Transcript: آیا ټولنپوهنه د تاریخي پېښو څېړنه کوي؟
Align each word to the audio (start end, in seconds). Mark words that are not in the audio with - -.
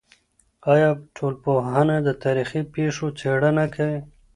آیا 0.73 0.89
ټولنپوهنه 1.15 1.95
د 2.07 2.09
تاریخي 2.23 2.61
پېښو 2.73 3.05
څېړنه 3.19 3.65
کوي؟ 3.75 3.99